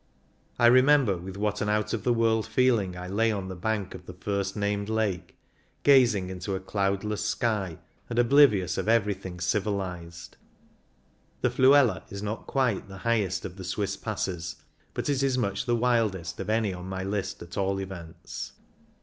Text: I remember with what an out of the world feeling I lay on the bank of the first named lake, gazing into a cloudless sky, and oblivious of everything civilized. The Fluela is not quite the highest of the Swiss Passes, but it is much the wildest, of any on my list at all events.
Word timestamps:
I 0.57 0.65
remember 0.65 1.15
with 1.15 1.37
what 1.37 1.61
an 1.61 1.69
out 1.69 1.93
of 1.93 2.03
the 2.03 2.11
world 2.11 2.47
feeling 2.47 2.97
I 2.97 3.05
lay 3.07 3.31
on 3.31 3.49
the 3.49 3.55
bank 3.55 3.93
of 3.93 4.07
the 4.07 4.15
first 4.15 4.55
named 4.57 4.89
lake, 4.89 5.37
gazing 5.83 6.31
into 6.31 6.55
a 6.55 6.59
cloudless 6.59 7.23
sky, 7.23 7.77
and 8.09 8.17
oblivious 8.17 8.79
of 8.79 8.89
everything 8.89 9.39
civilized. 9.39 10.37
The 11.41 11.51
Fluela 11.51 12.01
is 12.11 12.23
not 12.23 12.47
quite 12.47 12.87
the 12.87 12.97
highest 13.05 13.45
of 13.45 13.57
the 13.57 13.63
Swiss 13.63 13.95
Passes, 13.95 14.55
but 14.95 15.07
it 15.07 15.21
is 15.21 15.37
much 15.37 15.67
the 15.67 15.75
wildest, 15.75 16.39
of 16.39 16.49
any 16.49 16.73
on 16.73 16.89
my 16.89 17.03
list 17.03 17.43
at 17.43 17.55
all 17.55 17.79
events. 17.79 18.53